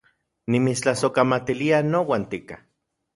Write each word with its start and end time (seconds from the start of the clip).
Nimitstlasojkamatilia 0.53 1.83
nouan 1.91 2.25
tika 2.33 2.59